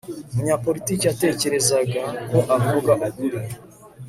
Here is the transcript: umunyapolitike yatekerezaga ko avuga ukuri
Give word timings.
umunyapolitike 0.31 1.03
yatekerezaga 1.07 2.01
ko 2.29 2.39
avuga 2.55 2.91
ukuri 3.07 3.37